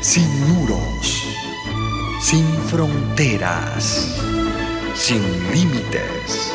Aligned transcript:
sin 0.00 0.28
muros, 0.48 1.28
sin 2.22 2.46
fronteras, 2.68 4.18
sin 4.94 5.22
límites. 5.52 6.54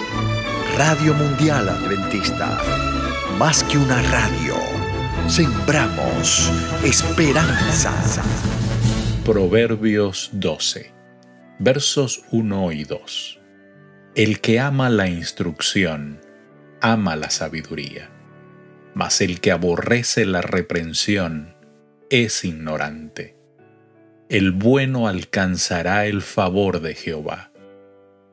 Radio 0.75 1.13
Mundial 1.13 1.69
Adventista, 1.69 2.59
más 3.37 3.63
que 3.63 3.77
una 3.77 4.01
radio, 4.01 4.55
sembramos 5.27 6.51
esperanza. 6.83 7.93
Proverbios 9.23 10.31
12, 10.33 10.91
versos 11.59 12.23
1 12.31 12.71
y 12.71 12.83
2. 12.83 13.39
El 14.15 14.41
que 14.41 14.59
ama 14.59 14.89
la 14.89 15.07
instrucción, 15.07 16.19
ama 16.81 17.15
la 17.15 17.29
sabiduría, 17.29 18.09
mas 18.95 19.21
el 19.21 19.39
que 19.39 19.51
aborrece 19.51 20.25
la 20.25 20.41
reprensión 20.41 21.55
es 22.09 22.43
ignorante 22.43 23.34
el 24.29 24.51
bueno 24.51 25.07
alcanzará 25.07 26.07
el 26.07 26.21
favor 26.21 26.81
de 26.81 26.95
Jehová, 26.95 27.51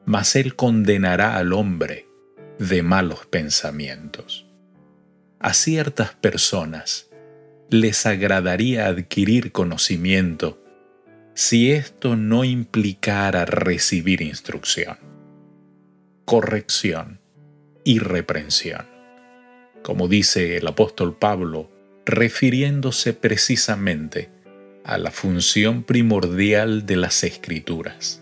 mas 0.06 0.36
él 0.36 0.56
condenará 0.56 1.36
al 1.36 1.52
hombre 1.52 2.08
de 2.58 2.82
malos 2.82 3.26
pensamientos. 3.26 4.46
A 5.38 5.52
ciertas 5.52 6.14
personas 6.14 7.10
les 7.68 8.06
agradaría 8.06 8.86
adquirir 8.86 9.52
conocimiento 9.52 10.62
si 11.34 11.72
esto 11.72 12.16
no 12.16 12.44
implicara 12.44 13.44
recibir 13.44 14.22
instrucción, 14.22 14.98
corrección 16.24 17.20
y 17.84 17.98
reprensión. 17.98 18.86
Como 19.82 20.08
dice 20.08 20.56
el 20.56 20.66
apóstol 20.66 21.16
Pablo, 21.18 21.70
refiriéndose 22.04 23.14
precisamente 23.14 24.30
a 24.84 24.98
la 24.98 25.10
función 25.12 25.84
primordial 25.84 26.86
de 26.86 26.96
las 26.96 27.22
escrituras. 27.22 28.20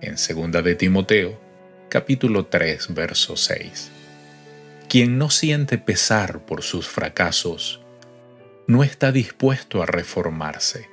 En 0.00 0.16
2 0.16 0.64
de 0.64 0.74
Timoteo, 0.74 1.40
capítulo 1.88 2.46
3, 2.46 2.94
verso 2.94 3.36
6. 3.36 3.90
Quien 4.88 5.18
no 5.18 5.30
siente 5.30 5.78
pesar 5.78 6.44
por 6.46 6.62
sus 6.62 6.88
fracasos, 6.88 7.80
no 8.66 8.82
está 8.82 9.12
dispuesto 9.12 9.82
a 9.82 9.86
reformarse, 9.86 10.88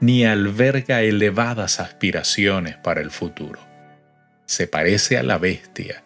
ni 0.00 0.24
alberga 0.24 1.02
elevadas 1.02 1.78
aspiraciones 1.78 2.76
para 2.76 3.00
el 3.00 3.10
futuro. 3.10 3.60
Se 4.46 4.66
parece 4.66 5.16
a 5.16 5.22
la 5.22 5.38
bestia, 5.38 6.02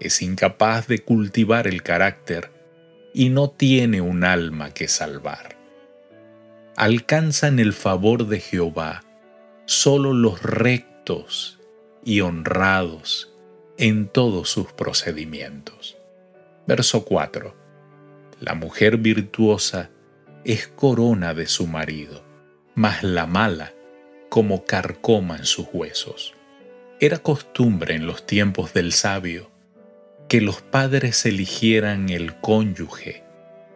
es 0.00 0.22
incapaz 0.22 0.86
de 0.86 1.00
cultivar 1.00 1.66
el 1.66 1.82
carácter 1.82 2.50
y 3.12 3.28
no 3.28 3.50
tiene 3.50 4.00
un 4.00 4.24
alma 4.24 4.72
que 4.72 4.88
salvar 4.88 5.59
alcanzan 6.76 7.58
el 7.58 7.72
favor 7.72 8.26
de 8.26 8.40
Jehová 8.40 9.02
solo 9.66 10.12
los 10.12 10.42
rectos 10.42 11.60
y 12.04 12.20
honrados 12.22 13.32
en 13.76 14.08
todos 14.08 14.50
sus 14.50 14.72
procedimientos. 14.72 15.96
Verso 16.66 17.04
4. 17.04 17.54
La 18.40 18.54
mujer 18.54 18.96
virtuosa 18.96 19.90
es 20.44 20.68
corona 20.68 21.34
de 21.34 21.46
su 21.46 21.66
marido, 21.66 22.24
mas 22.74 23.02
la 23.02 23.26
mala 23.26 23.74
como 24.28 24.64
carcoma 24.64 25.36
en 25.36 25.44
sus 25.44 25.66
huesos. 25.72 26.34
Era 27.00 27.18
costumbre 27.18 27.94
en 27.94 28.06
los 28.06 28.26
tiempos 28.26 28.72
del 28.72 28.92
sabio 28.92 29.50
que 30.28 30.40
los 30.40 30.62
padres 30.62 31.26
eligieran 31.26 32.08
el 32.08 32.36
cónyuge, 32.40 33.24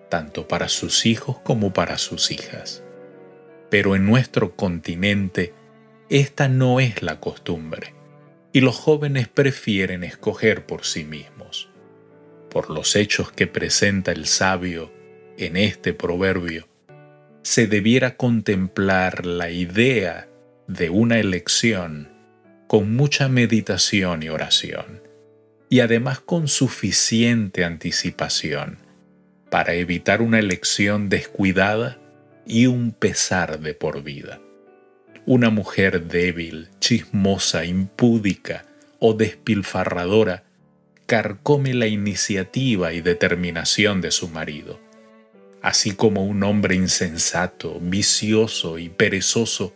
tanto 0.08 0.46
para 0.46 0.68
sus 0.68 1.06
hijos 1.06 1.38
como 1.40 1.72
para 1.72 1.98
sus 1.98 2.30
hijas 2.30 2.83
pero 3.74 3.96
en 3.96 4.06
nuestro 4.06 4.54
continente 4.54 5.52
esta 6.08 6.48
no 6.48 6.78
es 6.78 7.02
la 7.02 7.18
costumbre, 7.18 7.92
y 8.52 8.60
los 8.60 8.76
jóvenes 8.76 9.26
prefieren 9.26 10.04
escoger 10.04 10.64
por 10.64 10.84
sí 10.84 11.02
mismos. 11.02 11.70
Por 12.50 12.70
los 12.70 12.94
hechos 12.94 13.32
que 13.32 13.48
presenta 13.48 14.12
el 14.12 14.26
sabio 14.26 14.92
en 15.38 15.56
este 15.56 15.92
proverbio, 15.92 16.68
se 17.42 17.66
debiera 17.66 18.16
contemplar 18.16 19.26
la 19.26 19.50
idea 19.50 20.28
de 20.68 20.90
una 20.90 21.18
elección 21.18 22.12
con 22.68 22.94
mucha 22.94 23.28
meditación 23.28 24.22
y 24.22 24.28
oración, 24.28 25.02
y 25.68 25.80
además 25.80 26.20
con 26.20 26.46
suficiente 26.46 27.64
anticipación 27.64 28.78
para 29.50 29.74
evitar 29.74 30.22
una 30.22 30.38
elección 30.38 31.08
descuidada 31.08 31.98
y 32.46 32.66
un 32.66 32.92
pesar 32.92 33.60
de 33.60 33.74
por 33.74 34.02
vida. 34.02 34.40
Una 35.26 35.50
mujer 35.50 36.04
débil, 36.04 36.68
chismosa, 36.80 37.64
impúdica 37.64 38.66
o 38.98 39.14
despilfarradora 39.14 40.44
carcome 41.06 41.74
la 41.74 41.86
iniciativa 41.86 42.92
y 42.92 43.00
determinación 43.00 44.00
de 44.00 44.10
su 44.10 44.28
marido, 44.28 44.80
así 45.62 45.94
como 45.94 46.24
un 46.24 46.42
hombre 46.42 46.74
insensato, 46.74 47.78
vicioso 47.80 48.78
y 48.78 48.88
perezoso 48.88 49.74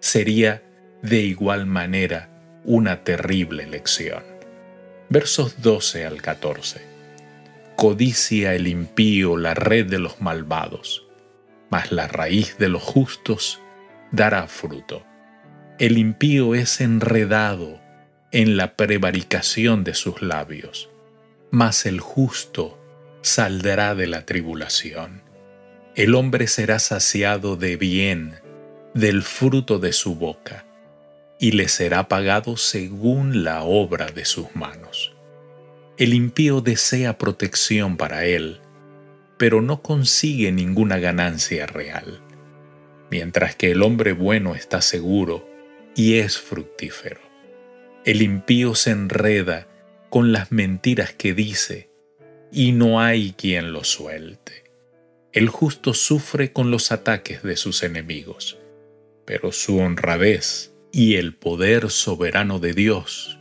sería 0.00 0.62
de 1.02 1.20
igual 1.20 1.66
manera 1.66 2.30
una 2.64 3.04
terrible 3.04 3.66
lección. 3.66 4.22
Versos 5.08 5.62
12 5.62 6.06
al 6.06 6.22
14. 6.22 6.80
Codicia 7.76 8.54
el 8.54 8.66
impío 8.66 9.36
la 9.36 9.54
red 9.54 9.86
de 9.86 9.98
los 9.98 10.20
malvados 10.20 11.03
mas 11.74 11.90
la 11.90 12.06
raíz 12.06 12.56
de 12.56 12.68
los 12.68 12.84
justos 12.84 13.60
dará 14.12 14.46
fruto. 14.46 15.04
El 15.80 15.98
impío 15.98 16.54
es 16.54 16.80
enredado 16.80 17.80
en 18.30 18.56
la 18.56 18.76
prevaricación 18.76 19.82
de 19.82 19.94
sus 19.94 20.22
labios, 20.22 20.88
mas 21.50 21.84
el 21.84 21.98
justo 21.98 22.78
saldrá 23.22 23.96
de 23.96 24.06
la 24.06 24.24
tribulación. 24.24 25.22
El 25.96 26.14
hombre 26.14 26.46
será 26.46 26.78
saciado 26.78 27.56
de 27.56 27.76
bien 27.76 28.36
del 28.94 29.24
fruto 29.24 29.80
de 29.80 29.92
su 29.92 30.14
boca, 30.14 30.64
y 31.40 31.50
le 31.50 31.66
será 31.66 32.06
pagado 32.06 32.56
según 32.56 33.42
la 33.42 33.64
obra 33.64 34.12
de 34.12 34.24
sus 34.24 34.54
manos. 34.54 35.12
El 35.96 36.14
impío 36.14 36.60
desea 36.60 37.18
protección 37.18 37.96
para 37.96 38.26
él, 38.26 38.60
pero 39.36 39.60
no 39.60 39.82
consigue 39.82 40.52
ninguna 40.52 40.98
ganancia 40.98 41.66
real, 41.66 42.20
mientras 43.10 43.56
que 43.56 43.70
el 43.70 43.82
hombre 43.82 44.12
bueno 44.12 44.54
está 44.54 44.80
seguro 44.80 45.48
y 45.94 46.16
es 46.18 46.38
fructífero. 46.38 47.20
El 48.04 48.22
impío 48.22 48.74
se 48.74 48.90
enreda 48.90 49.66
con 50.10 50.32
las 50.32 50.52
mentiras 50.52 51.12
que 51.12 51.34
dice 51.34 51.90
y 52.52 52.72
no 52.72 53.00
hay 53.00 53.32
quien 53.32 53.72
lo 53.72 53.82
suelte. 53.82 54.64
El 55.32 55.48
justo 55.48 55.94
sufre 55.94 56.52
con 56.52 56.70
los 56.70 56.92
ataques 56.92 57.42
de 57.42 57.56
sus 57.56 57.82
enemigos, 57.82 58.58
pero 59.24 59.50
su 59.50 59.78
honradez 59.78 60.72
y 60.92 61.16
el 61.16 61.34
poder 61.34 61.90
soberano 61.90 62.60
de 62.60 62.72
Dios 62.72 63.38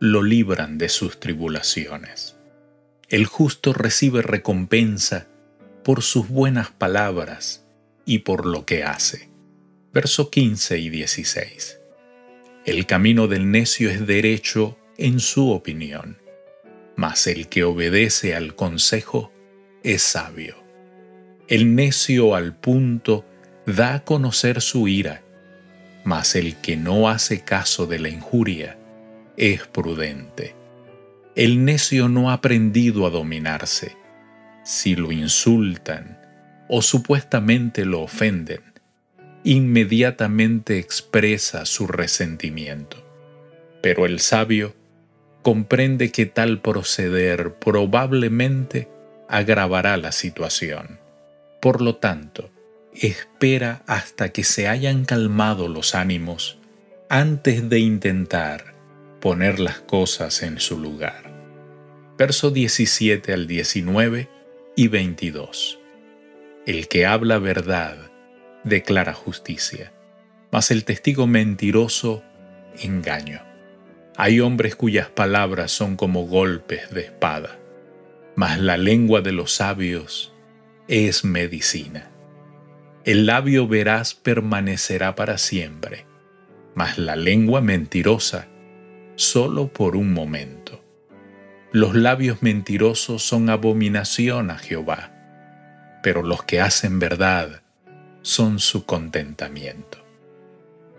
lo 0.00 0.22
libran 0.24 0.78
de 0.78 0.88
sus 0.88 1.20
tribulaciones. 1.20 2.37
El 3.08 3.24
justo 3.24 3.72
recibe 3.72 4.20
recompensa 4.20 5.28
por 5.82 6.02
sus 6.02 6.28
buenas 6.28 6.70
palabras 6.70 7.64
y 8.04 8.18
por 8.18 8.44
lo 8.44 8.66
que 8.66 8.84
hace. 8.84 9.30
Verso 9.94 10.28
15 10.28 10.78
y 10.78 10.90
16. 10.90 11.80
El 12.66 12.84
camino 12.84 13.26
del 13.26 13.50
necio 13.50 13.88
es 13.88 14.06
derecho 14.06 14.76
en 14.98 15.20
su 15.20 15.50
opinión, 15.52 16.18
mas 16.96 17.26
el 17.26 17.48
que 17.48 17.64
obedece 17.64 18.34
al 18.34 18.54
consejo 18.54 19.32
es 19.82 20.02
sabio. 20.02 20.56
El 21.48 21.74
necio 21.74 22.34
al 22.34 22.54
punto 22.54 23.24
da 23.64 23.94
a 23.94 24.04
conocer 24.04 24.60
su 24.60 24.86
ira, 24.86 25.22
mas 26.04 26.34
el 26.34 26.56
que 26.56 26.76
no 26.76 27.08
hace 27.08 27.40
caso 27.40 27.86
de 27.86 28.00
la 28.00 28.10
injuria 28.10 28.78
es 29.38 29.66
prudente. 29.66 30.57
El 31.38 31.64
necio 31.64 32.08
no 32.08 32.30
ha 32.30 32.32
aprendido 32.32 33.06
a 33.06 33.10
dominarse. 33.10 33.96
Si 34.64 34.96
lo 34.96 35.12
insultan 35.12 36.18
o 36.68 36.82
supuestamente 36.82 37.84
lo 37.84 38.00
ofenden, 38.00 38.60
inmediatamente 39.44 40.80
expresa 40.80 41.64
su 41.64 41.86
resentimiento. 41.86 42.96
Pero 43.80 44.04
el 44.04 44.18
sabio 44.18 44.74
comprende 45.42 46.10
que 46.10 46.26
tal 46.26 46.60
proceder 46.60 47.54
probablemente 47.54 48.88
agravará 49.28 49.96
la 49.96 50.10
situación. 50.10 50.98
Por 51.62 51.82
lo 51.82 51.94
tanto, 51.98 52.50
espera 52.92 53.84
hasta 53.86 54.30
que 54.30 54.42
se 54.42 54.66
hayan 54.66 55.04
calmado 55.04 55.68
los 55.68 55.94
ánimos 55.94 56.58
antes 57.08 57.68
de 57.68 57.78
intentar 57.78 58.77
poner 59.20 59.60
las 59.60 59.80
cosas 59.80 60.42
en 60.42 60.60
su 60.60 60.78
lugar 60.78 61.28
verso 62.18 62.50
17 62.50 63.32
al 63.32 63.46
19 63.46 64.28
y 64.74 64.88
22. 64.88 65.78
El 66.66 66.88
que 66.88 67.06
habla 67.06 67.38
verdad 67.38 67.96
declara 68.64 69.14
justicia, 69.14 69.92
mas 70.50 70.72
el 70.72 70.84
testigo 70.84 71.28
mentiroso, 71.28 72.24
engaño. 72.80 73.40
Hay 74.16 74.40
hombres 74.40 74.74
cuyas 74.74 75.08
palabras 75.08 75.70
son 75.70 75.94
como 75.94 76.26
golpes 76.26 76.90
de 76.90 77.02
espada, 77.02 77.56
mas 78.34 78.58
la 78.58 78.76
lengua 78.76 79.20
de 79.20 79.30
los 79.30 79.52
sabios 79.52 80.34
es 80.88 81.24
medicina. 81.24 82.10
El 83.04 83.26
labio 83.26 83.68
veraz 83.68 84.14
permanecerá 84.14 85.14
para 85.14 85.38
siempre, 85.38 86.04
mas 86.74 86.98
la 86.98 87.14
lengua 87.14 87.60
mentirosa 87.60 88.48
solo 89.18 89.66
por 89.66 89.96
un 89.96 90.12
momento. 90.12 90.80
Los 91.72 91.96
labios 91.96 92.40
mentirosos 92.40 93.24
son 93.24 93.50
abominación 93.50 94.52
a 94.52 94.58
Jehová, 94.58 95.10
pero 96.04 96.22
los 96.22 96.44
que 96.44 96.60
hacen 96.60 97.00
verdad 97.00 97.62
son 98.22 98.60
su 98.60 98.86
contentamiento. 98.86 99.98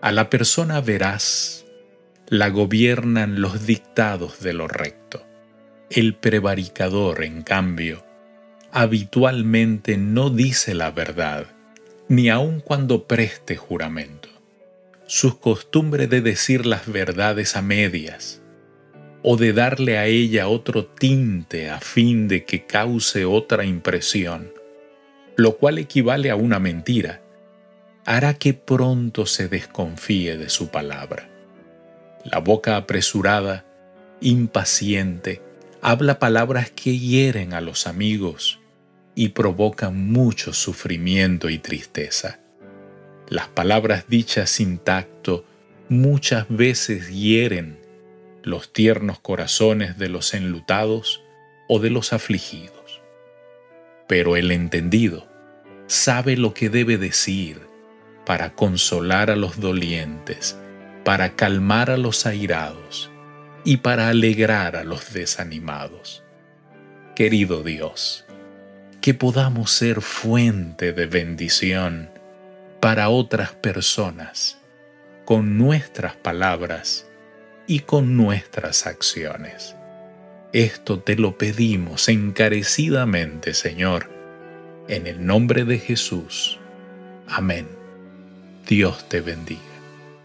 A 0.02 0.12
la 0.12 0.30
persona 0.30 0.82
veraz 0.82 1.66
la 2.28 2.50
gobiernan 2.50 3.40
los 3.40 3.66
dictados 3.66 4.42
de 4.42 4.52
lo 4.52 4.68
recto. 4.68 5.26
El 5.90 6.14
prevaricador, 6.14 7.24
en 7.24 7.42
cambio, 7.42 8.04
habitualmente 8.74 9.96
no 9.98 10.30
dice 10.30 10.76
la 10.76 10.92
verdad, 10.92 11.46
ni 12.10 12.30
aun 12.30 12.60
cuando 12.60 13.08
preste 13.08 13.56
juramento. 13.56 14.28
Su 15.12 15.40
costumbre 15.40 16.06
de 16.06 16.22
decir 16.22 16.68
las 16.68 16.86
verdades 16.86 17.56
a 17.56 17.64
medias, 17.64 18.44
o 19.24 19.38
de 19.38 19.54
darle 19.54 19.98
a 19.98 20.06
ella 20.06 20.48
otro 20.48 20.86
tinte 20.86 21.72
a 21.72 21.80
fin 21.80 22.28
de 22.28 22.46
que 22.46 22.68
cause 22.68 23.26
otra 23.26 23.66
impresión, 23.66 24.54
lo 25.36 25.58
cual 25.58 25.80
equivale 25.80 26.30
a 26.30 26.36
una 26.36 26.60
mentira, 26.60 27.24
hará 28.06 28.36
que 28.36 28.54
pronto 28.54 29.26
se 29.26 29.48
desconfíe 29.48 30.38
de 30.38 30.48
su 30.48 30.70
palabra. 30.70 31.28
La 32.24 32.38
boca 32.38 32.78
apresurada, 32.78 33.66
impaciente, 34.22 35.42
habla 35.82 36.20
palabras 36.20 36.70
que 36.70 37.00
hieren 37.00 37.56
a 37.56 37.62
los 37.62 37.88
amigos 37.88 38.60
y 39.16 39.30
provocan 39.30 40.12
mucho 40.12 40.54
sufrimiento 40.54 41.50
y 41.50 41.58
tristeza. 41.58 42.42
Las 43.30 43.48
palabras 43.48 44.06
dichas 44.08 44.50
sin 44.50 44.78
tacto 44.80 45.46
muchas 45.88 46.46
veces 46.50 47.10
hieren 47.10 47.80
los 48.44 48.74
tiernos 48.74 49.20
corazones 49.20 49.98
de 49.98 50.10
los 50.10 50.34
enlutados 50.34 51.24
o 51.68 51.80
de 51.80 51.90
los 51.90 52.14
afligidos. 52.14 53.02
Pero 54.08 54.36
el 54.36 54.52
entendido 54.52 55.28
sabe 55.88 56.38
lo 56.38 56.54
que 56.54 56.70
debe 56.70 56.98
decir 56.98 57.60
para 58.26 58.56
consolar 58.56 59.30
a 59.30 59.36
los 59.36 59.60
dolientes 59.60 60.58
para 61.04 61.36
calmar 61.36 61.90
a 61.90 61.98
los 61.98 62.26
airados 62.26 63.10
y 63.64 63.78
para 63.78 64.10
alegrar 64.10 64.76
a 64.76 64.84
los 64.84 65.14
desanimados. 65.14 66.24
Querido 67.16 67.64
Dios, 67.64 68.26
que 69.02 69.14
podamos 69.14 69.72
ser 69.72 70.02
fuente 70.02 70.94
de 70.94 71.08
bendición 71.08 72.12
para 72.80 73.10
otras 73.10 73.54
personas 73.54 74.58
con 75.26 75.58
nuestras 75.58 76.16
palabras 76.16 77.06
y 77.68 77.82
con 77.82 78.18
nuestras 78.18 78.88
acciones. 78.88 79.76
Esto 80.54 81.00
te 81.00 81.16
lo 81.16 81.38
pedimos 81.38 82.10
encarecidamente, 82.10 83.54
Señor, 83.54 84.10
en 84.88 85.06
el 85.06 85.24
nombre 85.24 85.66
de 85.66 85.78
Jesús. 85.78 86.58
Amén. 87.28 87.68
Dios 88.68 89.08
te 89.08 89.22
bendiga. 89.22 89.69